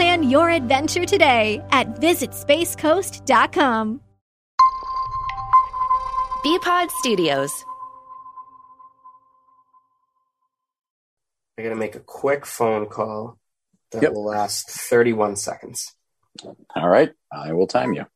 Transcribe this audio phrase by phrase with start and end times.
[0.00, 4.00] Plan your adventure today at visitspacecoast.com.
[6.42, 7.52] Bpod Studios.
[11.58, 13.38] I gotta make a quick phone call
[13.90, 14.12] that Yep.
[14.14, 15.94] will last 31 seconds.
[16.74, 18.06] All right, I will time you.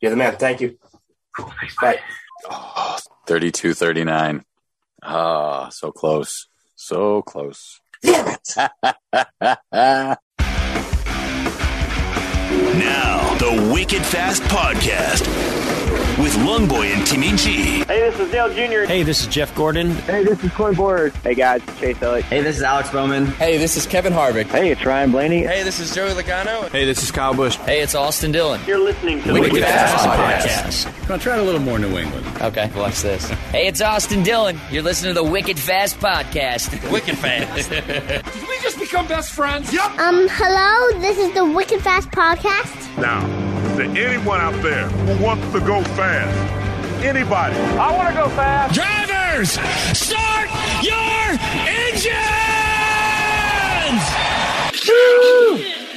[0.00, 0.36] You're the man.
[0.36, 0.80] Thank you.
[1.80, 2.00] Bye.
[2.50, 4.44] Oh, 32 39.
[5.04, 6.48] Ah, so close.
[6.74, 7.80] So close.
[8.06, 10.18] Damn it.
[12.78, 15.24] Now, the Wicked Fast Podcast
[16.18, 17.84] with Lungboy and Timmy G.
[17.84, 18.86] Hey, this is Dale Jr.
[18.86, 19.90] Hey, this is Jeff Gordon.
[19.90, 21.10] Hey, this is Clint Bowyer.
[21.22, 22.24] Hey, guys, Chase Elliott.
[22.24, 23.26] Hey, this is Alex Bowman.
[23.26, 24.46] Hey, this is Kevin Harvick.
[24.46, 25.42] Hey, it's Ryan Blaney.
[25.42, 26.70] Hey, this is Joey Logano.
[26.70, 27.56] Hey, this is Kyle Busch.
[27.56, 28.60] Hey, it's Austin Dillon.
[28.66, 31.08] You're listening to Wicked Wicked Fast Fast Podcast.
[31.10, 32.26] Now try a little more New England.
[32.40, 33.28] Okay, watch this.
[33.28, 34.58] Hey, it's Austin Dillon.
[34.70, 36.90] You're listening to the Wicked Fast Podcast.
[36.92, 37.70] Wicked Fast.
[37.70, 39.70] Did we just become best friends?
[39.72, 39.98] Yep.
[39.98, 43.00] Um, hello, this is the Wicked Fast Podcast.
[43.00, 43.45] Now,
[43.76, 48.74] to anyone out there who wants to go fast, anybody, I want to go fast.
[48.74, 49.50] Drivers,
[49.96, 50.48] start
[50.82, 52.16] your engines!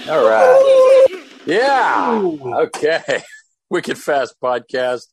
[0.09, 1.25] All right.
[1.45, 2.21] Yeah.
[2.65, 3.21] Okay.
[3.69, 5.03] Wicked Fast Podcast.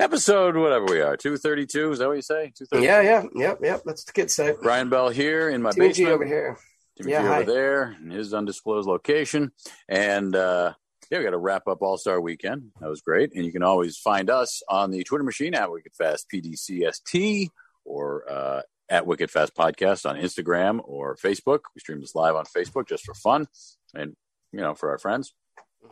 [0.00, 1.92] Episode, whatever we are, 232.
[1.92, 2.52] Is that what you say?
[2.56, 2.82] 232.
[2.84, 3.82] Yeah, yeah, yep, yep.
[3.84, 4.54] That's the kid say.
[4.62, 6.56] Brian Bell here in my Timmy G over here.
[6.96, 7.42] Timmy Yeah, G hi.
[7.42, 9.52] over there in his undisclosed location.
[9.88, 10.74] And uh,
[11.10, 12.70] yeah, we got to wrap up All Star Weekend.
[12.80, 13.32] That was great.
[13.34, 17.48] And you can always find us on the Twitter machine at Wicked Fast PDCST
[17.84, 21.60] or uh, at Wicked Fast Podcast on Instagram or Facebook.
[21.74, 23.46] We stream this live on Facebook just for fun
[23.94, 24.14] and
[24.52, 25.34] you know for our friends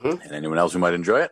[0.03, 0.23] Mhm.
[0.25, 1.31] and anyone else who might enjoy it.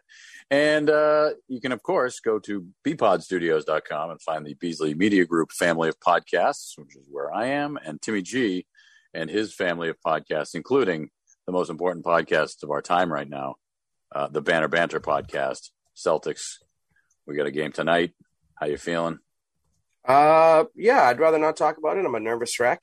[0.51, 5.53] And uh, you can, of course, go to bpodstudios.com and find the Beasley Media Group
[5.53, 8.67] family of podcasts, which is where I am, and Timmy G
[9.15, 11.11] and his family of podcasts, including
[11.47, 13.57] the most important podcast of our time right now,
[14.15, 16.57] uh, the Banner Banter podcast, Celtics.
[17.27, 18.13] We got a game tonight.
[18.55, 19.19] How you feeling?
[20.07, 22.05] Uh, yeah, I'd rather not talk about it.
[22.05, 22.83] I'm a nervous wreck.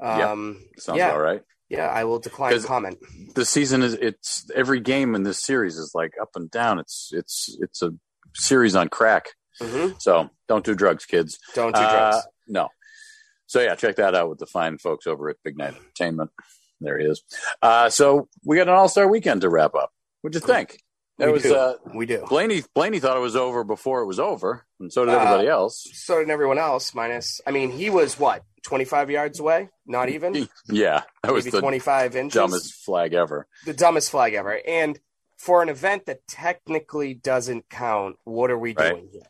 [0.00, 0.30] Yeah.
[0.32, 1.42] Um, Sounds yeah, all right.
[1.68, 2.98] yeah, I will decline comment.
[3.34, 6.78] The season is it's every game in this series is like up and down.
[6.78, 7.90] It's it's it's a
[8.34, 9.26] series on crack.
[9.60, 11.38] hmm So don't do drugs, kids.
[11.54, 12.26] Don't do Uh, drugs.
[12.48, 12.68] no.
[13.46, 16.30] So yeah, check that out with the fine folks over at Big Night Entertainment.
[16.80, 17.22] There he is.
[17.62, 19.90] Uh, so we got an All Star Weekend to wrap up.
[20.24, 20.78] What'd you think?
[21.18, 21.54] That we was do.
[21.54, 22.24] uh, we do.
[22.30, 22.62] Blaney.
[22.74, 25.86] Blaney thought it was over before it was over, and so did Uh, everybody else.
[25.92, 26.94] So did everyone else.
[26.94, 29.68] Minus, I mean, he was what 25 yards away?
[29.86, 30.48] Not even.
[30.66, 32.34] Yeah, that was Maybe the 25 inches.
[32.34, 33.46] dumbest flag ever.
[33.66, 34.58] the dumbest flag ever.
[34.66, 34.98] And
[35.36, 38.94] for an event that technically doesn't count, what are we Right.
[38.94, 39.22] doing here?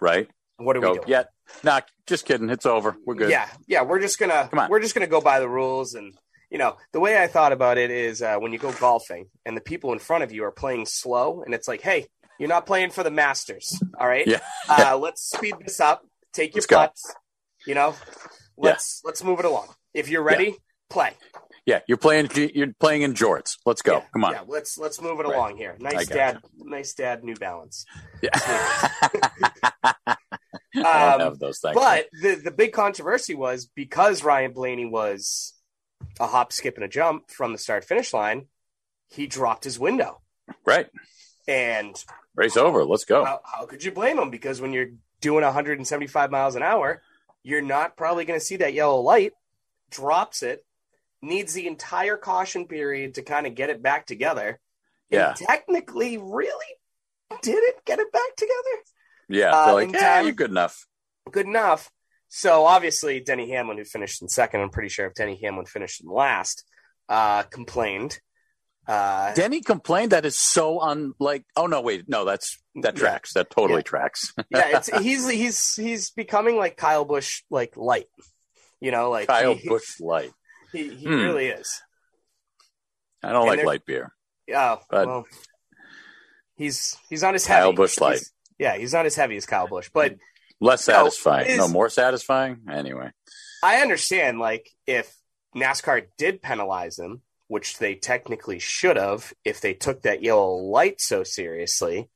[0.00, 0.28] Right?
[0.56, 1.00] What are we doing?
[1.06, 1.22] Yeah.
[1.62, 2.50] Nah, just kidding.
[2.50, 2.96] It's over.
[3.06, 3.30] We're good.
[3.30, 4.68] Yeah, yeah, we're just gonna Come on.
[4.70, 6.14] we're just gonna go by the rules, and
[6.52, 9.56] you know the way I thought about it is uh, when you go golfing and
[9.56, 12.06] the people in front of you are playing slow, and it's like, hey,
[12.38, 14.26] you're not playing for the Masters, all right?
[14.26, 14.40] Yeah.
[14.68, 16.02] Uh, let's speed this up.
[16.32, 16.76] Take your Let's go.
[16.76, 17.14] putts.
[17.66, 17.94] You know,
[18.56, 19.68] let's let's move it along.
[19.94, 20.56] If you're ready,
[20.90, 21.12] play.
[21.64, 22.28] Yeah, you're playing.
[22.34, 23.56] You're playing in jorts.
[23.64, 23.98] Let's go.
[23.98, 24.32] Yeah, Come on.
[24.32, 25.34] Yeah, let's let's move it Right.
[25.36, 25.76] along here.
[25.78, 27.84] Nice dad, nice dad, New Balance.
[28.22, 28.30] Yeah.
[30.74, 31.74] Um, those things.
[31.74, 35.52] But the the big controversy was because Ryan Blaney was
[36.22, 38.46] a hop, skip, and a jump from the start finish line,
[39.10, 40.20] he dropped his window.
[40.64, 40.86] right.
[41.48, 41.96] And
[42.36, 42.84] Race over.
[42.84, 43.24] Let's go.
[43.24, 44.30] how, how could you blame him?
[44.30, 44.90] Because when you're
[45.20, 47.02] doing 175 miles an hour,
[47.42, 49.32] you're not probably going to see that yellow light.
[49.90, 50.64] Drops it,
[51.20, 54.60] needs the entire caution period to kind of get it back together.
[55.10, 55.34] Yeah.
[55.36, 56.72] Technically, really
[57.42, 58.82] didn't get it back together.
[59.28, 59.50] Yeah.
[59.52, 60.86] uh, like, yeah, time- you're good enough.
[61.30, 61.90] good enough.
[62.34, 66.02] So obviously, Denny Hamlin, who finished in second, I'm pretty sure if Denny Hamlin finished
[66.02, 66.64] in last,
[67.10, 68.18] uh, complained.
[68.88, 71.44] Uh, Denny complained that is so unlike.
[71.56, 73.34] Oh no, wait, no, that's that tracks.
[73.34, 73.82] That totally Yeah.
[73.82, 74.32] tracks.
[74.50, 78.08] yeah, it's he's he's he's becoming like Kyle Busch, like light.
[78.80, 80.32] You know, like Kyle he, Busch light.
[80.72, 81.12] He, he Hmm.
[81.20, 81.82] really is.
[83.22, 84.10] I don't And like light beer.
[84.48, 85.26] Yeah, But- well,
[86.56, 87.60] he's he's not as heavy.
[87.60, 88.12] Kyle Busch light.
[88.14, 90.14] He's- yeah, he's not as heavy as Kyle Busch, but
[90.62, 91.56] Less satisfying.
[91.56, 92.58] no, is- more satisfying.
[92.70, 93.10] Anyway,
[93.62, 94.38] I understand.
[94.38, 95.14] Like if
[95.56, 101.00] NASCAR did penalize him, which they technically should have if they took that yellow light
[101.00, 102.08] so seriously.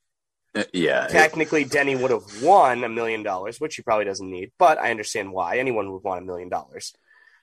[0.55, 4.29] Uh, yeah, it- Technically, Denny would have won a million dollars, which he probably doesn't
[4.31, 6.93] need, but I understand why anyone would want a million dollars.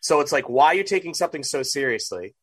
[0.00, 2.34] So it's like, why are you taking something so seriously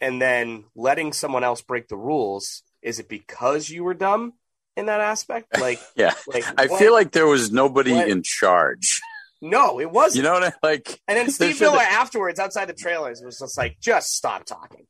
[0.00, 2.62] and then letting someone else break the rules?
[2.82, 4.34] Is it because you were dumb
[4.76, 5.58] in that aspect?
[5.60, 6.14] Like, yeah.
[6.26, 6.78] like I what?
[6.78, 8.08] feel like there was nobody what?
[8.08, 9.00] in charge.
[9.42, 10.16] no, it wasn't.
[10.16, 11.00] You know what I like?
[11.08, 14.86] And then Steve Miller afterwards, outside the trailers, was just like, "Just stop talking,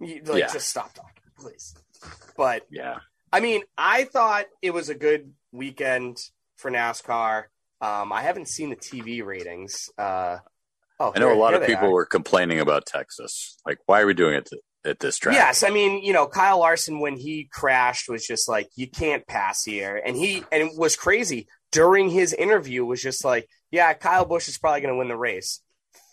[0.00, 0.52] like, Yeah.
[0.52, 1.74] just stop talking, please."
[2.36, 2.98] But Yeah,
[3.32, 6.18] I mean, I thought it was a good weekend
[6.56, 7.44] for NASCAR.
[7.80, 9.88] Um, I haven't seen the TV ratings.
[9.96, 10.38] Uh,
[10.98, 11.92] oh, I know here- a lot of people are.
[11.92, 13.56] were complaining about Texas.
[13.66, 15.34] Like, why are we doing it to, at this track?
[15.34, 19.26] Yes, I mean, you know, Kyle Larson when he crashed was just like, you can't
[19.26, 23.92] pass here, and he and it was crazy during his interview was just like, yeah,
[23.94, 25.60] Kyle Busch is probably going to win the race.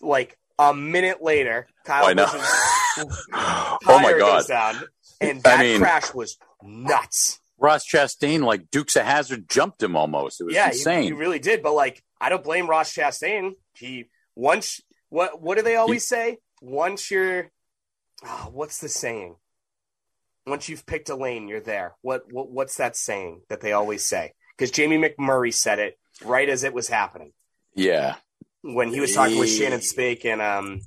[0.01, 2.27] Like a minute later, Kyle I know.
[3.38, 4.81] Oh my god, down,
[5.19, 7.39] and I that mean- crash was nuts.
[7.57, 10.41] Ross Chastain like Dukes of Hazzard jumped him almost.
[10.41, 11.03] It was yeah, insane.
[11.03, 11.63] He, really did.
[11.63, 13.51] But like, I don't blame Ross Chastain.
[13.77, 16.38] He once what what do they always say?
[16.62, 17.51] Once you're,
[18.23, 19.35] oh, what's the saying?
[20.47, 21.95] Once you've picked a lane, you're there.
[22.01, 24.33] What what what's that saying that they always say?
[24.56, 27.33] Because Jamie McMurray said it right as it was happening
[27.75, 28.15] yeah,
[28.62, 30.81] when he was talking with Shannon Spake and um,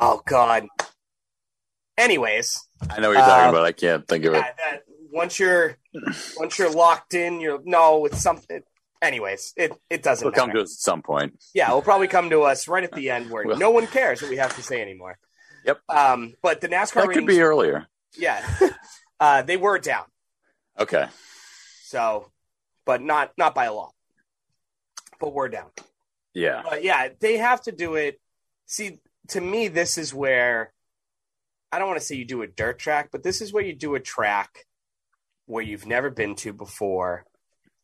[0.00, 0.66] oh god.
[1.96, 3.64] Anyways, I know what you're talking Uh, about.
[3.64, 4.40] I can't think of it.
[4.40, 4.82] that
[5.12, 5.76] once you're
[6.38, 8.62] once you're locked in, you're no, it's something.
[9.00, 11.40] Anyways, it it doesn't It'll come to us at some point.
[11.54, 14.22] Yeah, it'll probably come to us right at the end where Well- no one cares
[14.22, 15.18] what we have to say anymore.
[15.64, 15.80] Yep.
[15.88, 17.86] Um, but the NASCAR That could be earlier.
[18.16, 18.44] yeah,
[19.20, 20.04] uh, they were down.
[20.78, 21.06] Okay.
[21.84, 22.30] So,
[22.84, 23.92] but not not by a lot.
[25.20, 25.70] But we're down.
[26.34, 26.62] Yeah.
[26.68, 28.20] But yeah, they have to do it.
[28.66, 30.72] See, to me, this is where
[31.72, 33.74] I don't want to say you do a dirt track, but this is where you
[33.74, 34.66] do a track
[35.46, 37.24] where you've never been to before.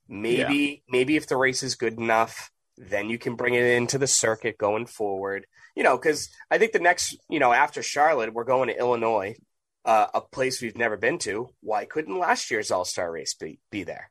[0.09, 2.50] Maybe, maybe if the race is good enough,
[2.81, 5.47] then you can bring it into the circuit going forward.
[5.77, 9.37] You know, because I think the next, you know, after Charlotte, we're going to Illinois,
[9.85, 11.49] uh, a place we've never been to.
[11.61, 14.11] Why couldn't last year's All Star race be be there?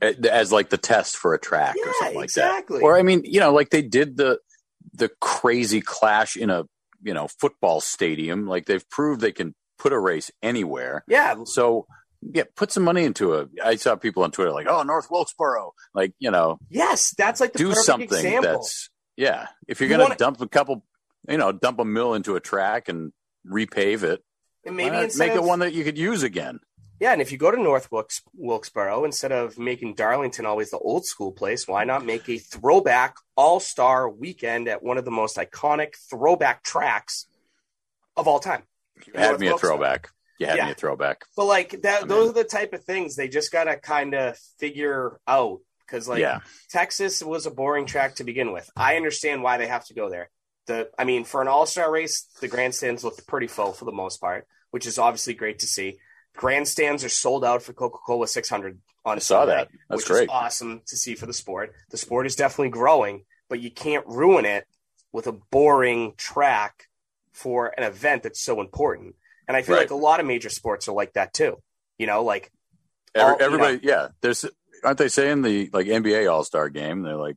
[0.00, 2.46] As like the test for a track or something like that.
[2.46, 2.78] exactly.
[2.78, 2.84] that.
[2.84, 4.38] Or I mean, you know, like they did the
[4.92, 6.64] the crazy clash in a
[7.02, 8.46] you know football stadium.
[8.46, 11.04] Like they've proved they can put a race anywhere.
[11.06, 11.86] Yeah, So
[12.22, 13.48] yeah, put some money into it.
[13.62, 17.52] I saw people on Twitter like, "Oh, North Wilkesboro," like you know, yes, that's like
[17.52, 18.52] the do something example.
[18.52, 19.48] that's yeah.
[19.68, 20.84] If you're You gonna wanna- dump a couple,
[21.28, 23.12] you know, dump a mill into a track and
[23.46, 24.22] repave it,
[24.64, 26.60] and maybe make of, it one that you could use again.
[26.98, 30.78] Yeah, and if you go to North Wilkes- Wilkesboro, instead of making Darlington always the
[30.78, 35.10] old school place, why not make a throwback all star weekend at one of the
[35.10, 37.26] most iconic throwback tracks
[38.16, 38.62] of all time?
[39.06, 40.10] You had North me a throwback.
[40.38, 40.68] You Yeah.
[40.70, 41.24] a throwback.
[41.36, 44.14] But like that, I'm those are the type of things they just got to kind
[44.14, 46.40] of figure out because like yeah,
[46.70, 48.68] Texas was a boring track to begin with.
[48.76, 50.30] I understand why they have to go there.
[50.66, 53.92] The, I mean, for an all star race, the grandstands looked pretty full for the
[53.92, 55.98] most part, which is obviously great to see.
[56.36, 59.68] Grandstands are sold out for Coca Cola 600 on I saw Sunday, that.
[59.88, 60.22] That's which great.
[60.24, 61.72] is awesome to see for the sport.
[61.90, 64.66] The sport is definitely growing, but you can't ruin it
[65.12, 66.88] with a boring track
[67.32, 69.14] for an event that's so important.
[69.48, 69.82] And I feel Right.
[69.82, 71.56] like a lot of major sports are like that too.
[71.98, 72.50] You know, like
[73.14, 74.08] Every, all- you everybody, yeah.
[74.20, 74.44] There's
[74.84, 77.02] aren't they saying the like NBA All Star game?
[77.02, 77.36] They're like,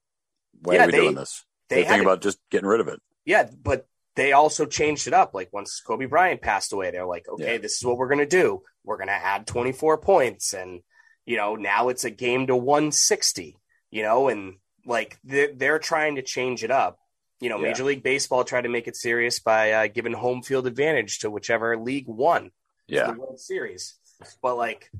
[0.61, 1.45] why Yeah, are we they- doing this?
[1.69, 2.99] they think about just getting rid of it.
[3.25, 3.85] Yeah, but
[4.15, 5.33] they also changed it up.
[5.35, 7.57] Like once Kobe Bryant passed away, they're like, okay, Yeah.
[7.59, 8.63] this is what we're gonna do.
[8.83, 10.81] We're gonna add 24 points, and
[11.25, 13.57] you know now it's a game to 160.
[13.91, 16.98] You know, and like they're, they're trying to change it up.
[17.39, 17.69] You know, Yeah.
[17.69, 21.29] Major League Baseball tried to make it serious by uh, giving home field advantage to
[21.31, 22.51] whichever league won
[22.87, 23.95] Yeah, the World Series.
[24.41, 24.91] But like,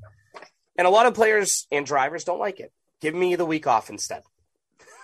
[0.76, 2.72] and a lot of players and drivers don't like it.
[3.00, 4.22] Give me the week off instead.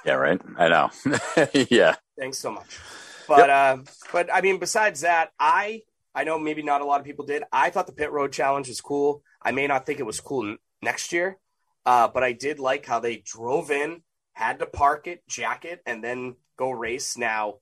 [0.04, 0.40] yeah, right.
[0.56, 0.90] I know.
[1.70, 2.78] yeah, Thanks so much.
[3.28, 3.78] But uh,
[4.12, 5.82] but I mean, besides that, I
[6.14, 7.42] I know maybe not a lot of people did.
[7.52, 9.22] I thought the pit road challenge was cool.
[9.42, 11.36] I may not think it was cool n- next year,
[11.84, 14.02] uh, but I did like how they drove in,
[14.32, 17.16] had to park it, jack it, and then go race.
[17.16, 17.56] Now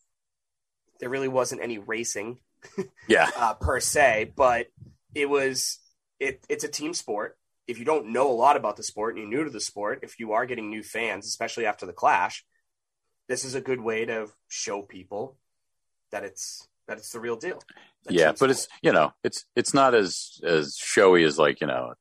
[1.01, 2.39] there really wasn't any racing
[3.09, 4.67] yeah, uh, per se, but
[5.15, 5.79] it was
[6.19, 6.45] it.
[6.49, 7.37] It's a team sport.
[7.67, 10.01] If you don't know a lot about the sport and you're new to the sport,
[10.03, 12.45] if you are getting new fans, especially after the clash,
[13.29, 15.39] this is a good way to show people
[16.11, 17.61] that it's that it's the real deal.
[18.09, 18.33] Yeah.
[18.39, 21.95] But it's you know, it's it's not as as showy as like you know,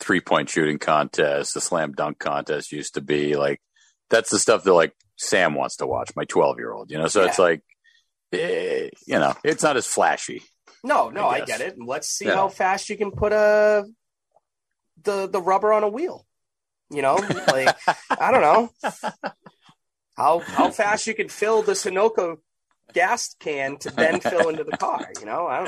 [0.00, 3.36] three point shooting contest, the slam dunk contest used to be.
[3.36, 3.60] Like
[4.10, 6.90] that's the stuff that like Sam wants to watch, my twelve year old.
[6.90, 7.62] You know, so it's like,
[8.32, 10.42] eh, you know, it's not as flashy.
[10.84, 11.76] No, no, I I, get it.
[11.78, 12.34] Let's see Yeah.
[12.34, 13.84] how fast you can put a
[15.02, 16.26] the the rubber on a wheel.
[16.90, 17.14] You know,
[17.48, 17.74] like
[18.10, 18.70] I don't know
[20.16, 22.36] how how fast you can fill the Sunoco
[22.92, 25.08] gas can to then fill into the car.
[25.20, 25.66] You know, I don't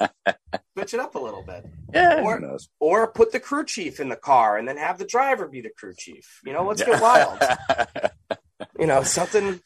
[0.00, 0.08] know.
[0.76, 2.40] Switch it up a little bit, Yeah, Or-
[2.80, 5.70] or put the crew chief in the car and then have the driver be the
[5.70, 6.40] crew chief.
[6.44, 7.38] You know, let's get wild.
[8.78, 9.60] You know, something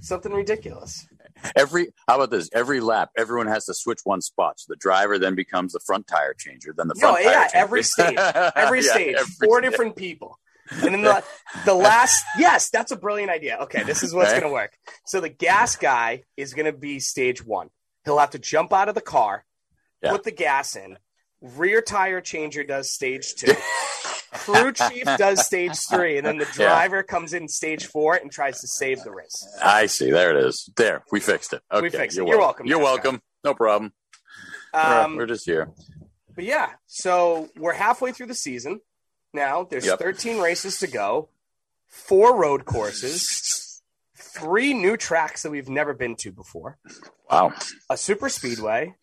[0.00, 1.06] something ridiculous.
[1.56, 2.48] every how about this?
[2.52, 4.60] Every lap, everyone has to switch one spot.
[4.60, 6.72] So the driver then becomes the front tire changer.
[6.76, 7.56] Then the No, front yeah, tire changer.
[7.56, 8.18] every stage,
[8.56, 9.70] every Yeah, stage, every four stage.
[9.70, 10.38] different people.
[10.70, 11.24] And then the
[11.66, 13.58] the last, yes, that's a brilliant idea.
[13.62, 14.40] Okay, this is what's Okay.
[14.40, 14.76] going to work.
[15.06, 17.70] So the gas guy is going to be stage one.
[18.04, 19.44] He'll have to jump out of the car,
[20.02, 20.10] Yeah.
[20.10, 20.98] put the gas in.
[21.40, 23.52] Rear tire changer does stage two.
[24.32, 26.66] Crew chief does stage three, and then the Yeah.
[26.68, 29.46] driver comes in stage four and tries to save the race.
[29.62, 30.10] I see.
[30.10, 30.70] There it is.
[30.76, 31.62] There, we fixed it.
[31.70, 32.20] Okay, We fixed it.
[32.22, 32.66] You're, You're welcome.
[32.66, 33.22] welcome, You're welcome.
[33.44, 33.92] No problem.
[34.74, 35.70] We're- Um, we're just here.
[36.34, 38.80] But yeah, so we're halfway through the season
[39.34, 39.64] now.
[39.64, 39.98] There's Yep.
[39.98, 41.28] 13 races to go,
[41.88, 43.82] four road courses,
[44.16, 46.78] three new tracks that we've never been to before,
[47.30, 47.52] Wow.
[47.90, 48.94] a super speedway,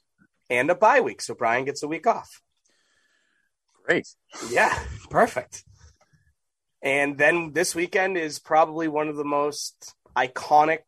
[0.50, 1.22] and a bye week.
[1.22, 2.42] So Brian gets a week off.
[3.90, 4.08] Great.
[4.52, 4.78] Yeah,
[5.10, 5.64] perfect.
[6.84, 10.82] And then this weekend is probably one of the most iconic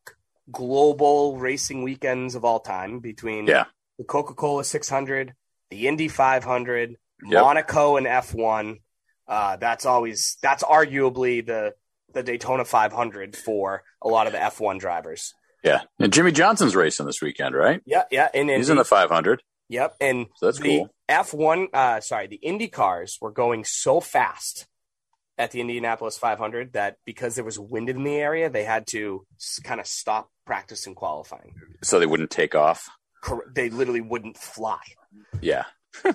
[0.52, 3.64] global racing weekends of all time between Yeah.
[3.98, 5.34] the Coca Cola 600,
[5.70, 7.42] the Indy 500, Yep.
[7.42, 8.80] Monaco, and F1.
[9.26, 11.74] Uh, that's always that's arguably the
[12.12, 15.34] the Daytona 500 for a lot of the F1 drivers.
[15.64, 15.82] Yeah.
[15.98, 17.80] And Jimmie Johnson's racing this weekend, right?
[17.86, 19.42] Yeah, yeah, and He's in the 500.
[19.72, 20.90] Yep, and So that's the cool.
[21.08, 24.66] F1, uh, sorry, the Indy cars were going so fast
[25.38, 29.24] at the Indianapolis 500 that because there was wind in the area, they had to
[29.64, 31.54] kind of stop practice and qualifying.
[31.82, 32.86] So they wouldn't take off.
[33.54, 34.80] They literally wouldn't fly.
[35.40, 35.64] Yeah.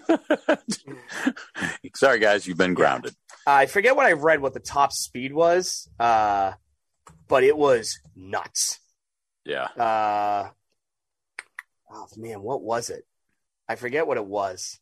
[1.95, 3.15] Sorry, guys, you've been grounded.
[3.47, 6.51] I forget what I read what the top speed was, uh,
[7.27, 8.79] but it was nuts.
[9.45, 9.63] Yeah.
[9.63, 10.49] Uh,
[11.91, 13.03] oh man, what was it?
[13.69, 14.79] I forget what it was.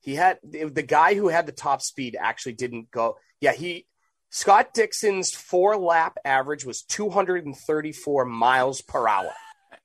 [0.00, 3.16] He had the guy who had the top speed actually didn't go.
[3.40, 3.86] Yeah, he
[4.30, 9.32] Scott Dixon's four lap average was 234 miles per hour.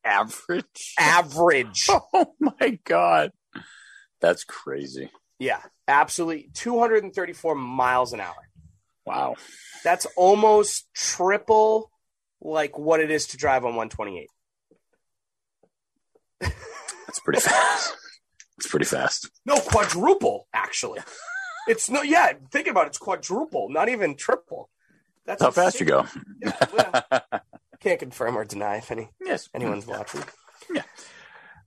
[0.04, 0.94] Average.
[1.00, 1.90] Average.
[2.14, 3.32] Oh my god.
[4.22, 5.10] That's crazy.
[5.40, 8.36] yeah, absolutely 234 miles an hour.
[9.06, 9.36] Wow.
[9.84, 11.92] That's almost triple
[12.42, 14.30] like what it is to drive on 128.
[17.08, 17.96] That's pretty fast.
[18.58, 19.30] It's pretty fast.
[19.46, 21.00] No, quadruple actually.
[21.68, 22.34] It's no, yeah.
[22.52, 22.90] Think about it.
[22.90, 24.70] It's quadruple, not even triple.
[25.26, 26.06] That's How fast you go.
[26.42, 27.22] Yeah, well,
[27.80, 29.50] can't confirm or deny if any yes.
[29.54, 30.24] anyone's watching.
[30.74, 30.84] Yeah.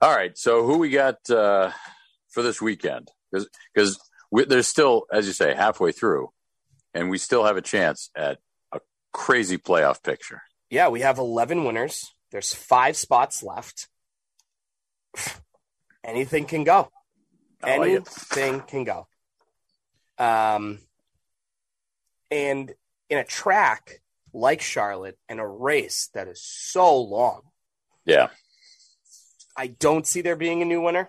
[0.00, 0.36] All right.
[0.38, 1.70] So who we got uh,
[2.28, 3.10] for this weekend?
[3.30, 4.00] Because
[4.32, 6.30] there's still, as you say, halfway through,
[6.94, 8.38] and we still have a chance at
[8.72, 8.80] a
[9.12, 10.42] crazy playoff picture.
[10.70, 12.12] Yeah, we have 11 winners.
[12.30, 13.88] There's five spots left.
[16.04, 16.90] Anything can go.
[17.62, 17.94] I like it.
[17.96, 19.06] Anything can go.
[20.18, 20.78] Um,
[22.30, 22.72] and
[23.10, 24.00] in a track
[24.32, 27.42] like Charlotte and a race that is so long,
[28.04, 28.28] Yeah.
[29.56, 31.08] I don't see there being a new winner.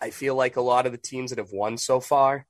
[0.00, 2.47] I feel like a lot of the teams that have won so far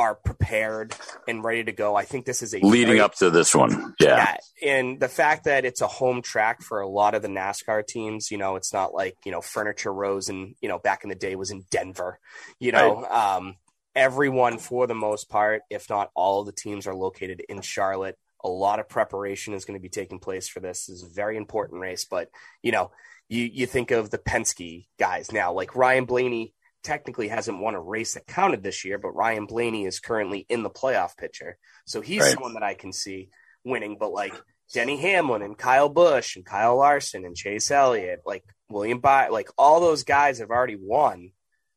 [0.00, 0.94] are prepared
[1.28, 1.94] and ready to go.
[1.94, 3.94] I think this is a Leading very- up to this one.
[4.00, 4.36] Yeah.
[4.62, 7.86] yeah, and the fact that it's a home track for a lot of the NASCAR
[7.86, 11.10] teams, you know, it's not like you know Furniture Row and you know back in
[11.10, 12.18] the day was in Denver.
[12.58, 13.56] You know, um,
[13.94, 18.16] everyone for the most part, if not all of the teams, are located in Charlotte.
[18.42, 20.86] A lot of preparation is going to be taking place for this.
[20.86, 22.30] This is a very important race, but
[22.62, 22.90] you know,
[23.28, 26.54] you you think of the Penske guys now, like Ryan Blaney.
[26.82, 30.62] Technically hasn't won a race that counted this year, but Ryan Blaney is currently in
[30.62, 32.32] the playoff picture, so he's Right.
[32.32, 33.28] someone that I can see
[33.64, 33.96] winning.
[33.98, 34.34] But like
[34.72, 39.50] Denny Hamlin and Kyle Busch and Kyle Larson and Chase Elliott, like William Byron, like
[39.58, 41.32] all those guys have already won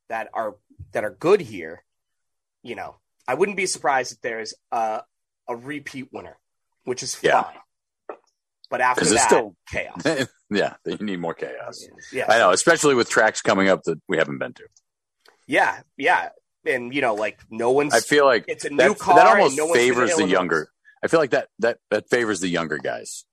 [0.10, 0.56] that are
[0.92, 1.84] that are good here.
[2.62, 5.04] You know, I wouldn't be surprised if there's a
[5.50, 6.38] a repeat winner,
[6.86, 7.44] which is Yeah.
[7.44, 8.18] fine.
[8.70, 10.02] But after that, still- chaos.
[10.50, 10.76] yeah.
[10.86, 11.86] You need more chaos.
[12.12, 14.64] Yeah, I know, especially with tracks coming up that we haven't been to.
[15.48, 16.30] Yeah, yeah.
[16.66, 17.94] And you know, like no one's.
[17.94, 19.16] I feel like it's a new that, car.
[19.16, 20.70] that almost no one's been to favors the younger.
[21.04, 23.26] I feel like that that that favors the younger guys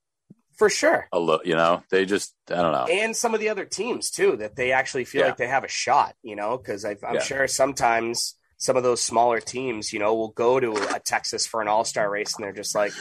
[0.59, 1.07] for sure.
[1.12, 1.47] a little.
[1.47, 2.87] You know, they just I don't know.
[2.90, 5.26] and some of the other teams too that they actually feel Yeah.
[5.29, 7.21] like they have a shot you know because i'm Yeah.
[7.21, 11.62] sure sometimes some of those smaller teams you know will go to a texas for
[11.62, 12.93] an all-star race and they're just like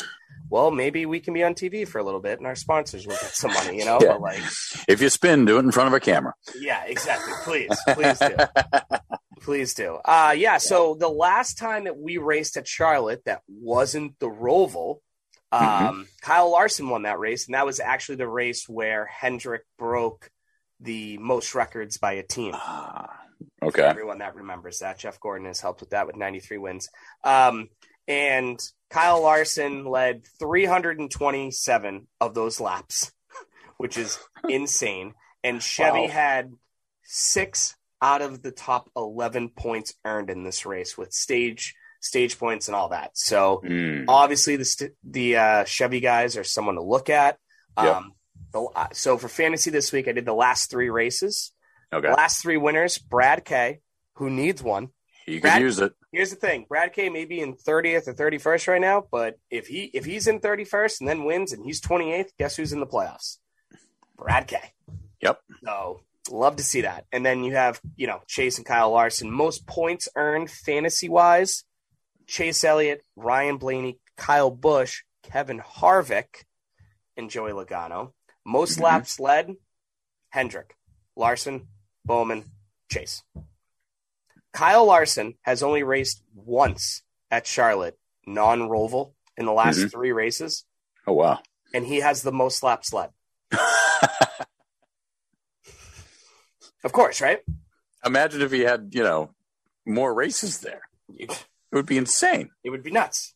[0.50, 3.16] well, maybe we can be on TV for a little bit and our sponsors will
[3.16, 4.00] get some money, you know?
[4.02, 4.14] Yeah.
[4.14, 4.42] But like,
[4.88, 6.34] If you spin, do it in front of a camera.
[6.60, 7.34] yeah, exactly.
[7.44, 8.36] Please, please do.
[9.42, 10.00] Please do.
[10.04, 14.98] Uh yeah, so the last time that we raced at Charlotte that wasn't the Roval,
[15.52, 16.02] um, Mm-hmm.
[16.22, 20.30] Kyle Larson won that race, and that was actually the race where Hendrick broke
[20.82, 22.52] the most records by a team.
[22.54, 23.10] For
[23.70, 23.84] okay.
[23.84, 25.00] everyone that remembers that.
[25.00, 26.90] Jeff Gordon has helped with that with 93 wins.
[27.24, 27.70] Um,
[28.08, 33.12] and Kyle Larson led 327 of those laps,
[33.78, 34.18] which is
[34.50, 35.14] insane.
[35.44, 36.08] And Chevy Wow.
[36.08, 36.54] had
[37.04, 42.68] six out of the top 11 points earned in this race with stage stage points
[42.70, 43.12] and all that.
[43.14, 44.06] So Mm.
[44.08, 47.38] obviously the st- the uh, Chevy guys are someone to look at.
[47.78, 47.96] Yep.
[47.96, 48.14] Um,
[48.54, 51.52] the, uh, so for fantasy this week, I did the last three races.
[51.92, 52.08] Okay.
[52.08, 53.82] The last three winners, Brad K,
[54.16, 54.90] who needs one.
[55.28, 55.92] You could use it.
[56.12, 59.68] Here's the thing: Brad K may be in 30th or 31st right now, but if
[59.68, 62.88] he if he's in 31st and then wins and he's 28th, guess who's in the
[62.88, 63.38] playoffs?
[64.18, 64.58] Brad K.
[65.22, 65.40] Yep.
[65.64, 66.02] So
[66.32, 67.06] love to see that.
[67.12, 71.64] And then you have you know Chase and Kyle Larson, most points earned fantasy wise.
[72.28, 76.44] Chase Elliott, Ryan Blaney, Kyle Busch, Kevin Harvick,
[77.18, 78.14] and Joey Logano.
[78.46, 78.84] Most Mhm.
[78.84, 79.56] laps led:
[80.30, 80.76] Hendrick,
[81.16, 81.68] Larson,
[82.06, 82.46] Bowman,
[82.92, 83.24] Chase.
[84.60, 87.02] Kyle Larson has only raced once
[87.32, 87.98] at Charlotte,
[88.28, 89.90] non Roval, in the last Mhm.
[89.92, 90.66] three races,
[91.08, 91.40] Oh wow.
[91.74, 93.12] and he has the most laps led.
[96.84, 97.40] Of course, right?
[98.06, 99.34] Imagine if he had, you know,
[99.86, 100.82] more races there.
[101.72, 102.50] It would be insane.
[102.64, 103.34] It would be nuts.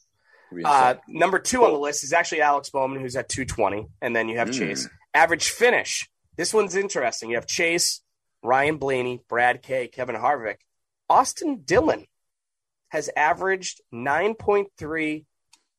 [0.51, 3.88] Would be Uh, number two on the list is actually Alex Bowman, who's at 220,
[4.01, 4.58] and then you have Mm.
[4.58, 4.89] Chase.
[5.13, 6.10] Average finish.
[6.36, 7.30] This one's interesting.
[7.30, 8.01] You have Chase,
[8.42, 10.58] Ryan Blaney, Brad K, Kevin Harvick.
[11.10, 12.05] Austin Dillon
[12.89, 15.25] has averaged 9.3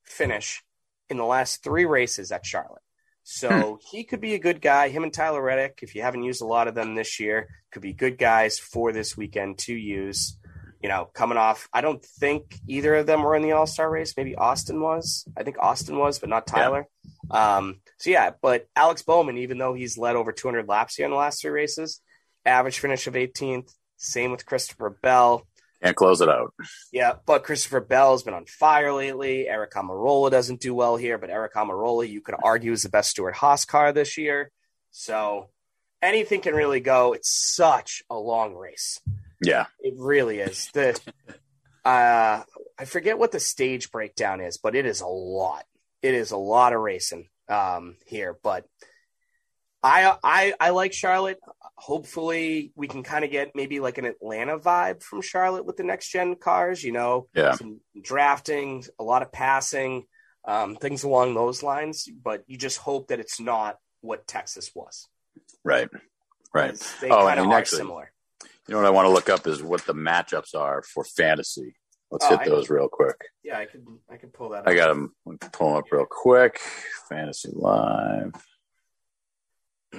[0.05, 0.63] finish
[1.09, 2.83] in the last three races at Charlotte.
[3.23, 4.91] So he could be a good guy.
[4.91, 7.83] Him and Tyler Reddick, if you haven't used a lot of them this year, could
[7.83, 10.39] be good guys for this weekend to use.
[10.83, 13.91] You know, coming off, I don't think either of them were in the All Star
[13.91, 14.13] race.
[14.17, 15.27] Maybe Austin was.
[15.35, 16.87] I think Austin was, but not Tyler.
[17.31, 21.11] Um, so yeah, but Alex Bowman, even though he's led over 200 laps here in
[21.11, 22.03] the last three races,
[22.45, 23.73] average finish of 18th.
[23.97, 25.47] Same with Christopher Bell.
[25.83, 26.55] Can't close it out.
[26.93, 29.47] Yeah, but Christopher Bell's been on fire lately.
[29.49, 33.11] Erik Almirola doesn't do well here, but Erik Almirola, you could argue, is the best
[33.11, 34.51] Stewart Haas car this year.
[34.91, 35.51] So
[36.01, 37.13] anything can really go.
[37.13, 39.01] It's such a long race.
[39.43, 39.67] Yeah.
[39.81, 40.71] It really is.
[40.73, 40.99] The
[41.85, 42.43] uh,
[42.79, 45.65] I forget what the stage breakdown is, but it is a lot.
[46.03, 48.39] It is a lot of racing um, here.
[48.43, 48.65] But
[49.85, 51.39] I I I like Charlotte.
[51.77, 55.85] Hopefully, we can kind of get maybe like an Atlanta vibe from Charlotte with the
[55.85, 56.83] next gen cars.
[56.83, 57.53] You know, Yeah.
[57.53, 60.07] some drafting, a lot of passing,
[60.47, 62.09] um, things along those lines.
[62.11, 65.07] But you just hope that it's not what Texas was.
[65.63, 65.89] Right.
[66.55, 66.75] Right.
[67.01, 68.13] They Oh, kind and of are actually- similar.
[68.67, 71.77] You know what I want to look up is what the matchups are for fantasy.
[72.11, 73.17] Let's Oh, hit I- those real quick.
[73.43, 74.61] Yeah, I could I could pull that.
[74.63, 74.69] Up.
[74.69, 75.15] I got them.
[75.53, 76.59] Pull them up real quick.
[77.11, 78.33] Fantasy Live.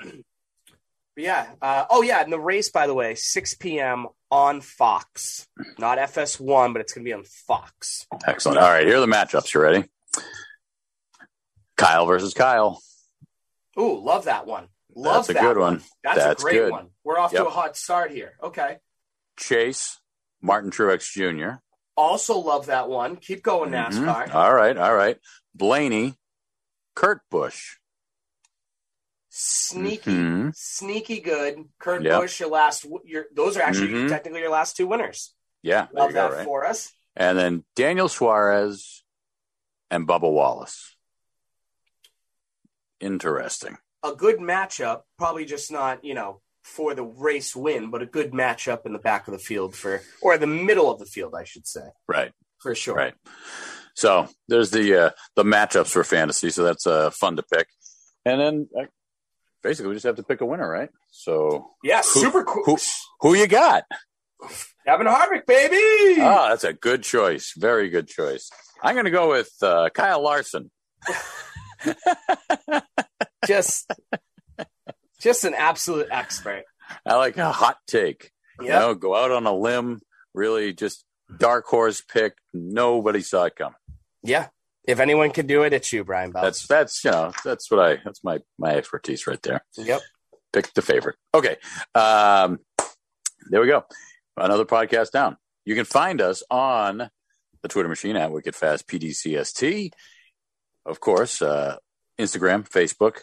[0.03, 1.47] But yeah.
[1.61, 2.21] Uh, oh, yeah.
[2.21, 4.07] And the race, by the way, 6 p.m.
[4.29, 5.47] on Fox.
[5.77, 8.05] Not FS1, but it's going to be on Fox.
[8.27, 8.57] Excellent.
[8.57, 9.53] All right, here are the matchups.
[9.53, 9.85] You ready?
[11.77, 12.81] Kyle versus Kyle.
[13.79, 14.67] Ooh, love that one.
[14.95, 15.81] Love That's a that good one.
[16.03, 16.71] That's, That's a great good.
[16.71, 16.87] one.
[17.03, 18.33] We're off to a hot start here.
[18.41, 18.77] Okay.
[19.37, 19.99] Chase,
[20.41, 21.57] Martin Truex Jr.
[21.97, 23.17] Also love that one.
[23.17, 23.89] Keep going, Mhm.
[23.89, 24.33] NASCAR.
[24.33, 25.17] All right, all right.
[25.53, 26.15] Blaney,
[26.95, 27.77] Kurt Busch.
[29.37, 30.55] Sneaky, Mhm.
[30.55, 31.67] sneaky good.
[31.77, 32.21] Kurt Yep.
[32.21, 32.85] Busch, your last.
[33.03, 34.07] Your those are actually Mhm.
[34.07, 35.33] technically your last two winners.
[35.61, 36.45] Yeah, Love you go, that right?
[36.45, 36.93] for us.
[37.17, 39.03] And then Daniel Suarez
[39.91, 40.95] and Bubba Wallace.
[43.01, 43.77] Interesting.
[44.03, 48.31] A good matchup, probably just not you know for the race win, but a good
[48.31, 51.43] matchup in the back of the field for or the middle of the field, I
[51.43, 52.95] should say, Right, for sure.
[52.95, 53.15] right.
[53.95, 56.51] So there's the uh, the matchups for fantasy.
[56.51, 57.67] So that's uh, fun to pick.
[58.25, 58.85] And then uh,
[59.65, 60.89] basically we just have to pick a winner, right?
[61.11, 62.63] So Yeah, Who- super cool.
[62.65, 62.77] who
[63.21, 63.83] who you got?
[64.85, 66.21] Kevin Harvick, baby.
[66.21, 67.53] Ah, that's a good choice.
[67.57, 68.51] Very good choice.
[68.83, 70.69] I'm going to go with uh, Kyle Larson.
[73.47, 73.91] just
[75.19, 76.63] just an absolute expert.
[77.05, 78.31] I like a hot take.
[78.61, 79.99] You know, go out on a limb,
[80.33, 81.03] really just
[81.39, 82.35] dark horse pick.
[82.53, 83.75] Nobody saw it coming.
[84.23, 84.47] Yeah.
[84.87, 86.43] If anyone can do it, it's you, Brian Bell.
[86.43, 89.63] That's that's you know that's what I that's my my expertise right there.
[89.77, 90.01] yep.
[90.53, 91.15] Pick the favorite.
[91.33, 91.57] Okay,
[91.95, 92.59] um,
[93.49, 93.83] there we go.
[94.37, 95.37] Another podcast down.
[95.65, 97.09] You can find us on
[97.61, 99.91] the Twitter machine at Wicked Fast PDCST.
[100.85, 101.77] of course, uh,
[102.19, 103.21] Instagram, Facebook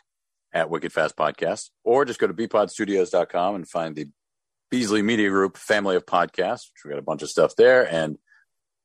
[0.53, 4.09] at Wicked Fast Podcast, or just go to bpodstudios.com and find the
[4.70, 7.87] Beasley Media Group family of podcasts, which we got a bunch of stuff there.
[7.90, 8.18] And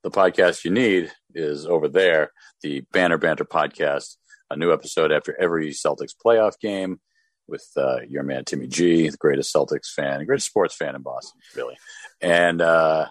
[0.03, 2.31] the podcast you need is over there,
[2.61, 4.15] the Banner Banter podcast,
[4.49, 6.99] a new episode after every Celtics playoff game
[7.47, 11.39] with uh, your man Timmy G, the greatest Celtics fan, greatest sports fan in Boston,
[11.55, 11.77] really,
[12.21, 13.07] and uh,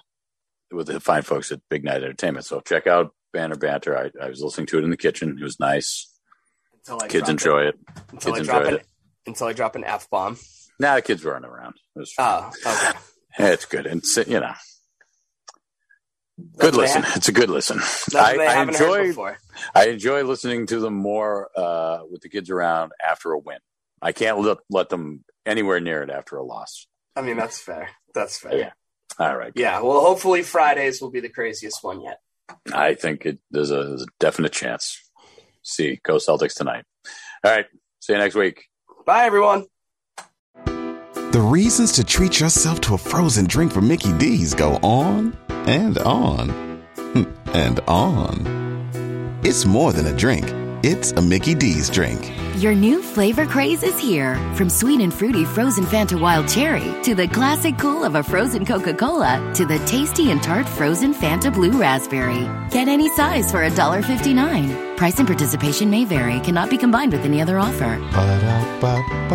[0.70, 2.44] with the fine folks at Big Night Entertainment.
[2.44, 3.96] So check out Banner Banter.
[3.96, 5.36] I, I was listening to it in the kitchen.
[5.40, 6.12] It was nice.
[6.74, 7.78] Until I Kids enjoy it.
[8.12, 8.86] Until Kids I drop enjoyed an, it.
[9.26, 10.38] Until I drop an f bomb.
[10.78, 11.74] Nah, the kids weren't around.
[11.94, 12.98] It was Oh, okay.
[13.38, 14.52] it's good, and you know,
[16.38, 17.02] That's good listen.
[17.02, 17.80] have- It's a good listen.
[18.14, 19.34] I, I, I haven't heard enjoy.
[19.74, 23.58] I enjoy listening to them more uh, with the kids around after a win.
[24.02, 26.86] I can't let, let them anywhere near it after a loss.
[27.14, 27.88] I mean, that's fair.
[28.14, 28.54] That's fair.
[28.56, 28.70] Yeah.
[29.18, 29.52] All right.
[29.54, 32.20] Yeah, well, hopefully Fridays will be the craziest one yet.
[32.72, 35.00] I think it, there's, a, there's a definite chance.
[35.62, 36.84] See, go Celtics tonight.
[37.42, 37.66] All right.
[38.00, 38.66] See you next week.
[39.06, 39.66] Bye, everyone.
[40.64, 45.36] The reasons to treat yourself to a frozen drink from Mickey D's go on
[45.66, 46.50] and on
[46.96, 47.24] hmm,
[47.54, 49.40] and on.
[49.42, 50.46] It's more than a drink,
[50.84, 52.32] it's a Mickey D's drink.
[52.56, 54.36] Your new flavor craze is here.
[54.54, 58.64] From sweet and fruity frozen Fanta Wild Cherry to the classic cool of a frozen
[58.64, 62.48] Coca Cola to the tasty and tart frozen Fanta Blue Raspberry.
[62.70, 64.96] Get any size for $1.59.
[64.96, 67.98] Price and participation may vary, cannot be combined with any other offer.
[68.12, 69.26] Ba-da-ba-ba-ba.